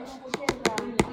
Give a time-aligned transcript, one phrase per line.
[0.00, 1.09] 用户这个